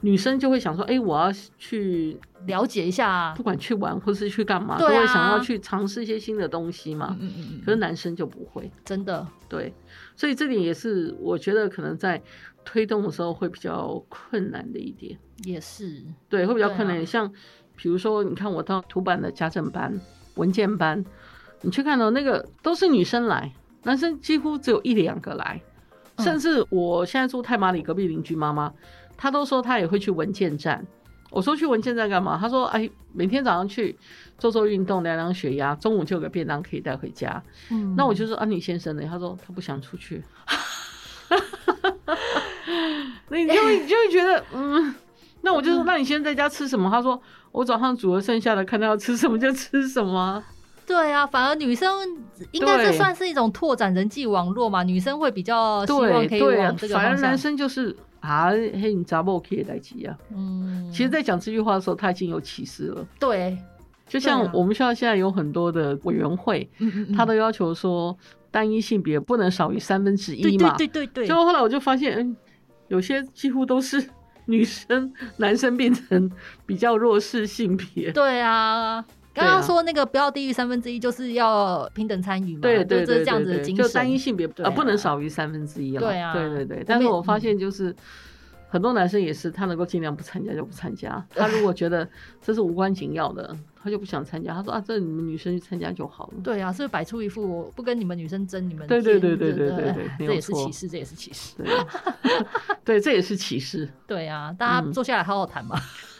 [0.01, 3.33] 女生就会想说，哎、我要去了解一下。
[3.33, 4.79] 不，管去玩或是去干嘛，啊。
[4.79, 7.17] 都会想要去尝试一些新的东西嘛。
[7.19, 9.73] 嗯嗯嗯嗯，可是男生就不会，真的，对，
[10.15, 12.21] 所以这点也是我觉得可能在
[12.63, 15.17] 推动的时候会比较困难的一点。
[15.43, 16.99] 也是，对，会比较困难。
[16.99, 17.31] 啊像
[17.75, 19.99] 比如说，你看我到图版的家政班、
[20.35, 21.03] 文件班，
[21.61, 23.51] 你去看到那个都是女生来，
[23.83, 25.61] 男生几乎只有一两个来。
[26.15, 26.23] 嗯。
[26.25, 28.73] 甚至我现在住太马里隔壁邻居妈妈，
[29.17, 30.85] 她都说他也会去文件站。
[31.29, 32.37] 我说去文件站干嘛？
[32.39, 33.97] 他说哎，每天早上去
[34.37, 37.43] 做做运动，量量血压，中午就有个便当可以带回家。
[37.69, 39.03] 嗯那我就说啊，你先生呢？
[39.09, 40.23] 他说他不想出去。
[43.29, 44.95] 那 你就会你就会觉得，嗯，
[45.41, 46.89] 那我就说，那你先在家吃什么？
[46.89, 50.41] 他说我早上煮了剩下的，看他要吃什么就吃什么。
[50.85, 51.93] 对啊，反而女生
[52.51, 57.37] 应该是算是一种拓展人际网络嘛，女生会比较希望可以往这，个方向反而男。
[57.37, 57.93] 生就是
[58.27, 60.17] 啊，嘿，你杂不可以来急啊。
[60.35, 63.07] 嗯，其实，在讲这句话的时候，他已经有歧视了。
[63.19, 63.57] 对，
[64.07, 66.69] 就像我们学校现在有很多的委员会，
[67.15, 68.17] 他都要求说
[68.51, 70.75] 单一性别不能少于三分之一嘛。
[70.77, 72.35] 对对对对，就后来我就发现，嗯，
[72.89, 74.03] 有些几乎都是
[74.45, 76.29] 女生，男生变成
[76.65, 78.11] 比较弱势性别。
[78.11, 79.05] 对啊。
[79.37, 83.85] 刚刚说那个不要低于三分之一，就是要平等参与嘛，对对对就这是这样子的精神。
[83.85, 86.01] 就单一性别对呃不能啊少于三分之一了。
[86.01, 87.95] 对啊对对对但是我发现就是。
[88.69, 91.23] 很多男生也是，他能够尽量不参加就不参加。
[91.33, 92.05] 他如果觉得
[92.41, 94.55] 这是无关紧要的，他就不想参加。
[94.55, 96.33] 他说啊，这你们女生去参加就好了。
[96.43, 101.55] 对啊，是摆出一副我不跟你们女生争，你们对对对对对对对这也是歧视，这也是歧视。
[102.83, 103.87] 对，这也是歧视。
[104.05, 105.79] 对啊，大家嗯坐下来好好谈嘛。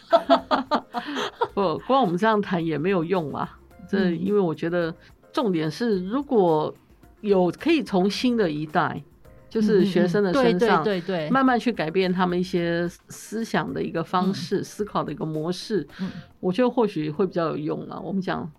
[1.53, 3.57] 不，光我们这样谈也没有用啊。
[3.89, 4.19] 这嗯。
[4.25, 4.93] 因为我觉得
[5.31, 6.73] 重点是，如果
[7.21, 9.01] 有可以从新的一代，
[9.49, 16.09] 就是学生的身上，嗯对对对对，慢慢去改变他们一些思想的一个方式、思考的一个模式，嗯。
[16.39, 17.99] 我觉得或许会比较有用啊。
[17.99, 18.49] 我们讲，哎，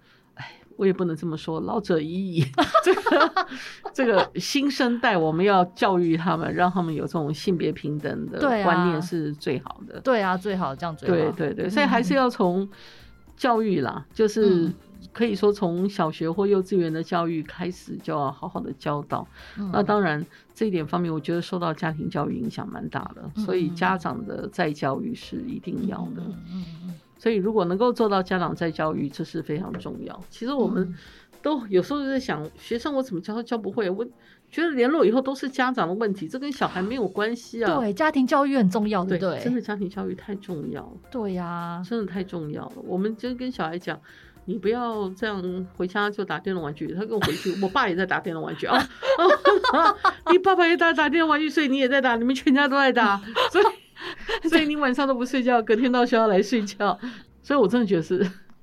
[0.78, 2.44] 我也不能这么说，老者已矣。
[2.84, 3.46] 这个
[3.92, 9.98] 这个新生代，我们要教育他们，让他们有这种性别平等的观念是最好的。
[10.00, 11.32] 对啊，最好这样最好。
[11.32, 12.66] 对对对，所以还是要从
[13.36, 14.74] 教育啦，就是嗯
[15.12, 19.26] 可以说从小学或幼稚园的教育开始，就要好好的教导。
[19.58, 26.22] 嗯那当然，这一点方面，我觉得受到家庭教育影响蛮大的，所以家长的再教育是一定要的。
[26.22, 30.18] 嗯嗯嗯所以如果能够做到家长再教育，这是非常重要。
[30.31, 30.94] 其实我嗯们
[31.42, 34.04] 都有时候就在想，学生我怎么教都教不会，我
[34.50, 37.76] 觉得联络以后都是家长的问题，这跟小孩没有关系啊。
[37.76, 39.44] 对，家庭教育很重要，对对不对？
[39.44, 40.92] 真的家庭教育太重要了。
[41.11, 42.72] 对呀，真的太重要了。
[42.85, 44.00] 我们就跟小孩讲，
[44.46, 46.92] 你不要这样回家就打电动玩具。
[46.94, 49.94] 他跟我回去， 我爸也在打电动玩具啊，啊
[50.33, 53.16] 你爸爸也在打电动玩具，所以你也在打，你们全家都在打，
[53.52, 53.64] 所以
[54.48, 56.98] 所以你晚上都不睡觉，隔天到学校来睡觉。
[57.42, 58.18] 所以我真的觉得是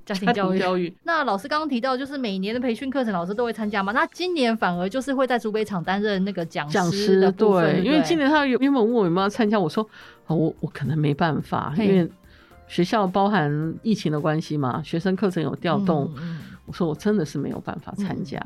[0.06, 0.60] 家庭教育。
[0.60, 0.96] 教育。
[1.04, 3.92] 那老师刚刚提到，就是每年的培训课程，老师都会参加吗？
[3.92, 9.84] 那今年反而就是会在竹北厂担任那个讲讲师的师部分，对，因为今年他有原本问我有没有参加，我说
[10.28, 12.08] 哦我我可能没办法，因为
[12.68, 18.40] 学校包含疫情的关系嘛，学生课程有调动，嗯嗯我说我真的是没有办法参加。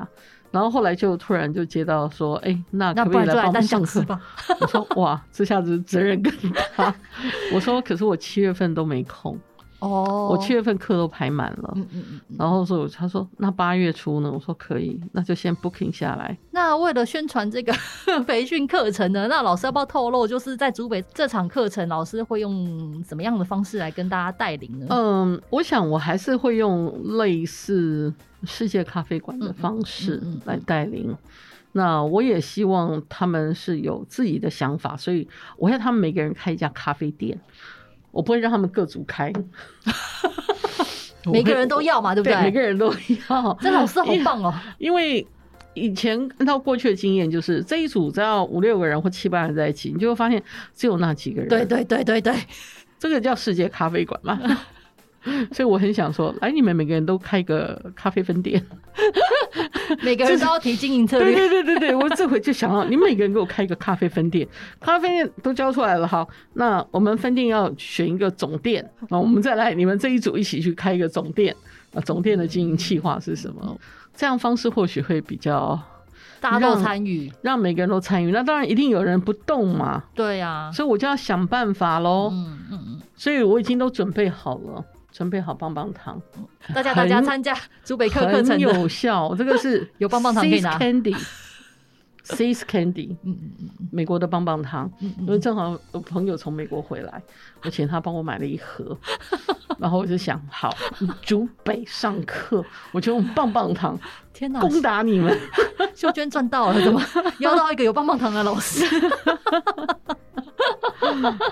[0.50, 4.02] 然后后来就突然就接到说，哎、那那可不可以来帮我不然就来当们上课？
[4.02, 4.20] 吧。
[4.60, 6.32] 我说哇，这下子责任更
[6.76, 6.94] 大。
[7.54, 9.38] 我说可是我七月份都没空，
[9.80, 11.72] 哦，我七月份课都排满了。
[11.74, 12.36] 嗯嗯嗯嗯。
[12.38, 14.30] 然后说他说那八月初呢？
[14.30, 16.36] 我说可以，那就先 booking 下来。
[16.52, 17.72] 那为了宣传这个
[18.26, 24.86] 培训课程呢，那老师要不要透露，就是在竹北这场课程，老师会用什么样的方式来跟大家带领呢？
[24.90, 28.12] 嗯，我想我还是会用类似
[28.44, 31.16] 世界咖啡馆的方式嗯嗯嗯嗯来带领。
[31.72, 37.40] 那我也希望他们是有自己的想法，所以我要他们每个人开一家咖啡店，
[38.10, 39.32] 我不会让他们各组开，
[41.30, 42.34] 每个人都要嘛，对不对？
[42.34, 42.92] 对每个人都
[43.28, 43.58] 要。
[43.62, 44.54] 这老师好棒哦！
[44.78, 45.26] 因为
[45.74, 50.42] 以前按照过去的经验，就是这一组只要五六个人或七八人在一起，你就会发现
[50.74, 51.48] 只有那几个人。
[51.48, 52.34] 对对对对对，
[52.98, 54.38] 这个叫世界咖啡馆嘛。
[55.52, 58.64] 所以我很想说，来，你们每个人都开个咖啡分店。
[60.02, 61.48] 每个人都要提经营策对略。
[61.48, 64.46] 对对对对，我这回就想要，你们每个人给我开一个咖啡分店，
[64.78, 71.54] 咖啡店都交出来了，好，那我们分店要选一个总店，那我们再来，你们这一组一起去开一个总店，
[71.92, 73.76] 啊，总店的经营计划是什么？
[74.14, 75.78] 这样方式或许会比较
[76.40, 77.32] 大家都让参与。
[77.42, 78.30] 让每个人都参与。
[78.30, 82.30] 那当然一定有人不动嘛，对呀，所以我就要想办法喽。
[82.32, 86.20] 嗯嗯嗯，所以我已经都准备好了，准备好棒棒糖，
[86.74, 89.34] 大家大家参加竹北课课程的有效。
[89.38, 91.16] 这个是有棒棒糖可以拿 Sis Candy。
[92.22, 94.88] Seas Candy，嗯嗯嗯美国的棒棒糖。
[95.00, 97.20] 嗯因为正好我朋友从美国回来，
[97.64, 98.96] 我请他帮我买了一盒，
[99.80, 100.72] 然后我就想，好，
[101.22, 103.98] 竹北上课，我就用棒棒糖
[104.32, 105.36] 天哪，攻打你们。
[105.94, 107.02] 秀娟赚到了，怎么
[107.38, 108.84] 邀到一个有棒棒糖的老师？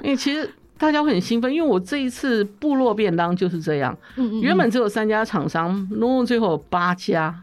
[0.02, 7.34] 因为其实大家会很兴奋，因为我这一次部落便当就是这样，嗯嗯原本只有三家厂商，弄弄最后有八家，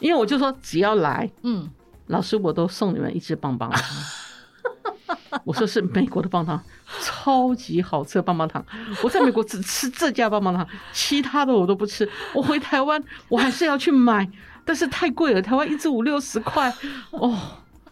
[0.00, 1.68] 因为我就说只要来，嗯，
[2.06, 3.82] 老师我都送你们一支棒棒糖。
[5.44, 6.64] 我说是美国的棒棒糖，
[7.02, 8.64] 超级好吃的棒棒糖。
[9.02, 12.08] 我在美国只吃这家棒棒糖，其他的我都不吃。
[12.34, 14.28] 我回台湾我还是要去买，
[14.64, 16.72] 但是太贵了，台湾一支五六十块
[17.10, 17.36] 哦。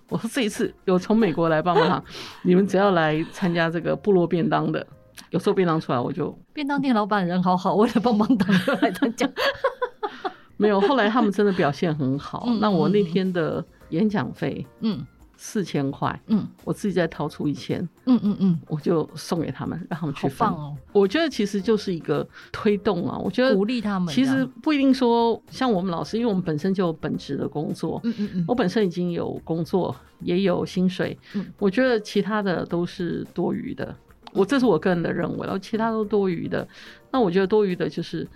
[0.09, 2.05] 我说这一次有从美国来棒棒糖，
[2.43, 4.87] 你们只要来参加这个部落便当的，
[5.31, 9.29] 有时候便当出来我就便当店老板人好好，为了棒棒糖就来参加。
[10.57, 10.81] 没有。
[10.81, 20.49] 后来他们真的表现很好，嗯那我那天的演讲费嗯四千块，嗯我自己再掏出一千，嗯嗯嗯，我就送给他们，让他们去分。
[20.49, 24.25] 好棒哦，我觉得其实就是一个推动啊，我觉得鼓励他们其。
[24.25, 33.95] 实不一定说像我们老师，因为我们本身就有本职的工作，嗯嗯嗯，我本身已经有工作，也有薪水，嗯我觉得其他的都是多余的。
[34.33, 36.67] 我这是我个人的认为，然后其他都多余的。
[37.11, 38.27] 那我觉得多余的就是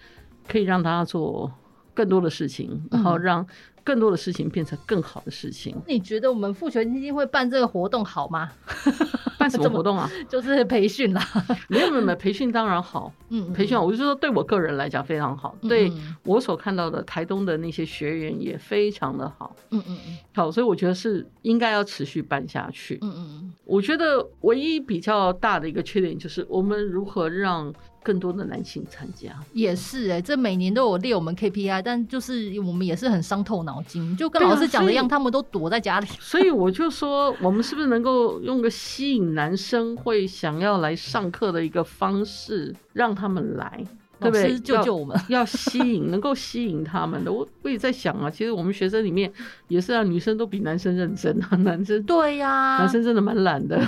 [0.49, 1.51] 可以让大家做
[1.95, 3.47] 更多的事情，然后让
[3.83, 5.75] 更多的事情变成更好的事情。
[5.87, 8.51] 你觉得我们复权基金会办这个活动好吗？
[9.39, 10.09] 办什么活动啊？
[10.29, 11.27] 就是培训啦。
[11.69, 22.99] 没有没有没有，培训当然好，嗯，培训好，我就说对我个人来讲非常好，对嗯我所看到的台东的那些学员也非常的好，嗯嗯嗯好，所以我觉得是应该要持续办下去。
[23.01, 27.73] 嗯嗯我觉得唯一比较大的一个缺点就是我们如何让
[28.03, 29.31] 更多的男性参加。
[29.53, 36.07] 也是哎、这每年都有列我们 KPI，但就是我们也是很伤透脑筋，就跟老师讲的一样，他们都躲在家里。
[36.19, 43.85] 所以我就说，我们是不是能够用个吸引男生会想要来上课的一个方式，让他们来，
[44.19, 44.59] 对不对？
[44.61, 45.19] 救我们！
[45.29, 47.33] 要吸引，能够吸引他们的。
[47.33, 49.33] 我我也在想啊，其实我们学生里面
[49.69, 53.81] 也是啊，女生都比男生认真啊，男生对呀、男生真的蛮懒的。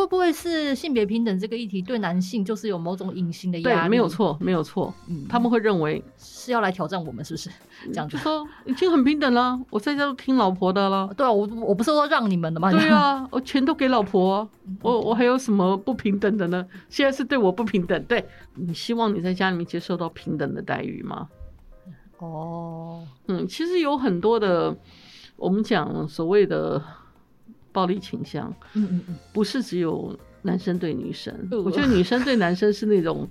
[0.00, 4.92] 会不会是性别平等这个议题对男性就是有某种隐形的压对，没有，错，没有错。
[5.08, 7.50] 嗯，他们会认为，是要来挑战我们，是不是？
[7.86, 8.16] 这样子。
[8.16, 11.12] 就说已经很平等了，我在家都听老婆的了。
[11.16, 12.70] 对啊，我我不是说让你们的吗？
[12.72, 14.48] 对啊， 我钱都给老婆啊、
[14.82, 16.66] 我我还有什么不平等的呢？
[16.88, 21.28] 现在是对我不平等，对你希望你在家里面接受到平等的待遇吗？
[22.18, 24.76] 哦，嗯，其实有很多的，
[25.36, 26.82] 我们讲所谓的
[27.72, 33.28] 暴力倾向，嗯嗯嗯，不是只有男生对女生，呃我觉得女生对男生是那种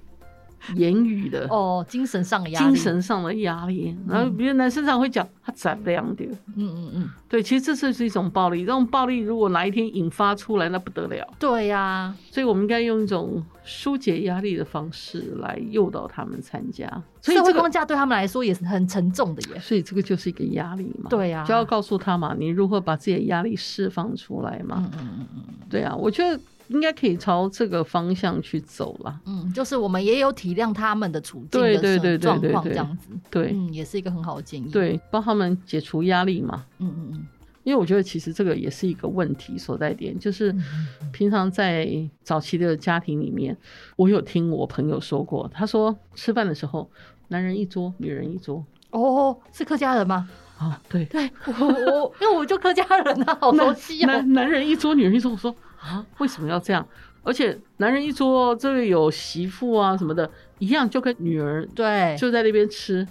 [0.75, 1.47] 言语的。
[1.49, 11.27] 哦，精神上的压力，精，神上的压力，然后别的男生常会讲他斩量的，嗯嗯嗯，对，其实这就是一种暴力，这种暴力如果哪一天引发出来，那不得了。
[11.39, 16.87] 对呀、所以我们应该用一种疏解压力的方式来诱导他们参加。
[17.21, 19.59] 所以社会这个框架对他们来说也是很沉重的耶。
[19.59, 21.09] 所以这个就是一个压力嘛。
[21.09, 24.89] 对啊就要告诉他嘛，你如何把自己的压力释放出来嘛。
[24.93, 29.19] 嗯嗯嗯嗯对啊，我觉得应该可以朝这个方向去走啦。
[29.25, 36.65] 嗯，就是我们也有体谅他们的处境对的对对对状况，对对这样子，对、嗯，也是一个很好的建议。，对，帮他们解除压力嘛。
[36.79, 37.27] 嗯嗯嗯
[37.65, 41.87] 因为我觉得其实这个也是一个问题所在点，就是嗯平常在
[42.23, 43.55] 早期的家庭里面，
[43.95, 46.89] 我有听我朋友说过，他说吃饭的时候，
[47.27, 48.65] 男人一桌，女人一桌。
[48.91, 50.27] 哦，是客家人吗？
[50.57, 54.07] 啊，对，对我我因为我就客家人啊，好熟悉哦。
[54.07, 55.31] 男男人一桌，女人一桌。
[55.31, 56.85] 我说啊，为什么要这样？
[57.21, 63.07] 而且男人一桌，这里有媳妇啊什么的，一样就跟女儿对，就在那边吃。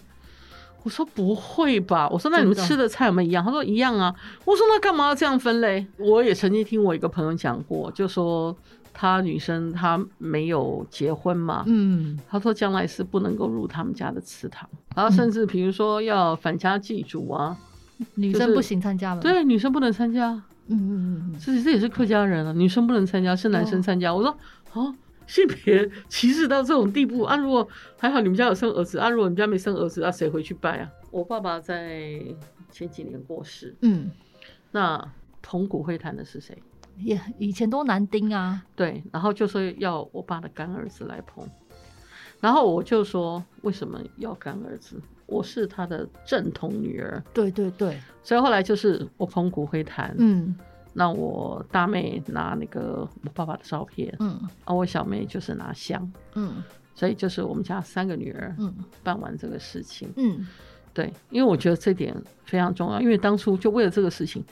[0.84, 2.08] 我说不会吧？
[2.08, 3.44] 我说那你们吃的菜有没有一样？
[3.44, 4.14] 他说一样啊。
[4.44, 5.86] 我说那干嘛要这样分类？
[5.98, 8.56] 我也曾经听我一个朋友讲过，就说
[8.94, 17.56] 她女生她没有结婚嘛，嗯他说将来是不能够入他们家的祠堂，然后甚至比如说要返家祭祖啊，
[17.98, 20.42] 就是女生不行参加吗？，对，女生不能参加。
[20.68, 24.14] 嗯嗯嗯嗯，这这也是客家人啊，女生不能参加，是男生参加。
[24.14, 24.30] 我说
[24.72, 24.94] 啊，
[25.26, 27.36] 性别歧视到这种地步啊！
[27.36, 27.66] 如果
[27.98, 30.90] 还好你们家有生儿子啊，如果你们家没生儿子，啊、谁回去拜啊？
[31.10, 32.22] 我爸爸在
[32.70, 34.10] 前几年过世，嗯，
[34.70, 36.56] 那捧骨灰坛的是谁？
[36.98, 41.48] 也以前都男丁啊，对，然后就说要我爸的干儿子来捧，
[42.40, 45.00] 然后我就说为什么要干儿子？
[45.28, 50.56] 我是他的正统女儿，对对对，所以后来就是我捧骨灰坛，嗯。
[50.94, 54.40] 那我大妹拿那个我爸爸的照片，嗯。
[54.64, 56.64] 啊，我小妹就是拿香，嗯。
[56.94, 58.74] 所以就是我们家三个女儿嗯。
[59.04, 60.10] 办完这个事情。
[60.16, 60.48] 嗯，
[60.94, 64.42] 对，因为我觉得这点非常重要，因为当初就为了这个事情，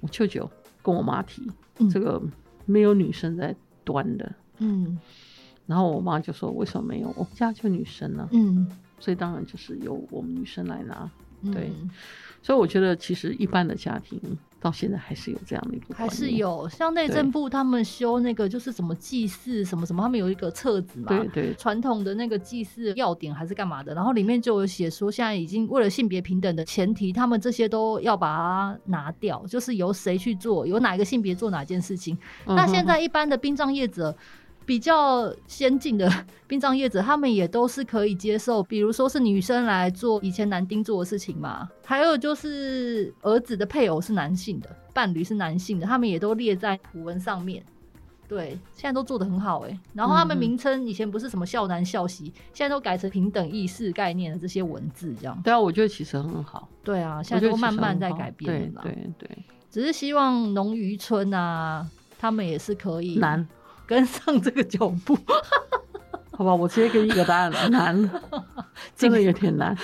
[0.00, 0.50] 我舅舅
[0.82, 1.88] 跟我妈提，嗯。
[1.88, 2.20] 这个
[2.66, 3.54] 没有女生在
[3.84, 4.32] 端的。
[4.58, 4.98] 嗯。
[5.66, 7.08] 然后我妈就说：“为什么没有？
[7.16, 8.70] 我们家就女生呢、嗯，
[9.04, 11.10] 所以当然就是由我们女生来拿。
[11.52, 11.90] 对嗯
[12.40, 14.20] 所以我觉得其实一般的家庭
[14.60, 32.14] 到现在还是有这样的一个还，是有，像内政部他们修那个就是什么祭祀什么什么，他们有一个册子嘛，对对传统的那个祭祀要点还是干嘛的，然后里面就有写说，现在已经为了性别平等的前提，他们这些都要把它拿掉，就是由谁去做，由哪一个性别做哪件事情。
[32.46, 34.14] 嗯那现在一般的殡葬业者。
[34.66, 36.10] 比较先进的
[36.46, 47.62] 殡葬业者，他们也都是可以接受，比如说是女生来做以前男丁做的事情嘛，还有就是儿子的配偶是男性的，伴侣是男性的，他们也都列在古文上面。
[48.26, 55.38] 对，现在都做的很好哎、然后他们名称以前不是什么孝男孝媳，现在都改成平等意识概念的这些文字，这样。
[55.44, 58.80] 对啊，我觉得其实很好，对啊，现在都慢慢在改变对了啦。
[58.82, 61.86] 对对，只是希望农渔村啊，
[62.18, 63.46] 他们也是可以难，
[63.86, 65.16] 跟上这个脚步。
[66.32, 68.10] 好吧，我直接给你一个答案，难，
[68.96, 69.76] 真的有点难。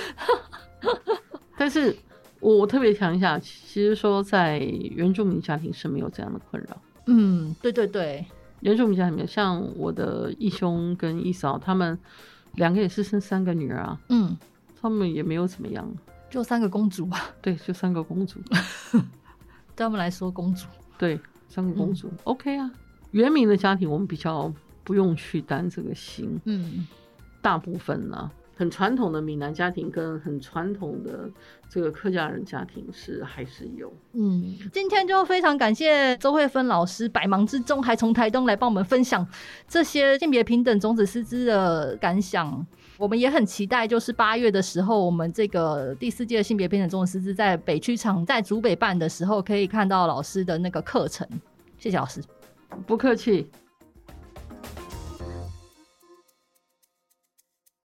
[1.57, 1.96] 但是
[2.40, 6.76] 我特别强一下，其实说在原住民家庭是没有这样的困扰。
[7.07, 8.24] 嗯，对对对，
[8.61, 11.96] 原住民家庭没有，像我的义兄跟义嫂，他们
[12.55, 14.36] 两个也是生三个女儿啊，嗯，
[14.80, 15.88] 他们也没有怎么样。
[16.28, 18.40] 就三个公主吧，对，就三个公主，
[19.76, 20.66] 对他们来说公主。
[20.98, 22.70] 对，三个公主、o k 啊。
[23.11, 24.53] 原民的家庭我们比较
[24.85, 26.87] 不用去担这个心，嗯，
[27.43, 31.31] 大部分呢、很传统的闽南家庭跟很传统的
[31.69, 33.93] 这个客家人家庭是还是有。
[34.13, 39.27] 嗯，今天就非常感谢周慧芬老师，百忙之中还从台东来帮我们分享
[39.69, 42.67] 这些性别平等种子师资的感想。
[42.97, 51.27] 我们也很期待，就是八月的时候，我们这个第四届性别平等种子师资在北区场在竹北办的时候，可以看到老师的那个课程。
[51.79, 52.21] 谢谢老师。
[52.87, 53.51] 不客气，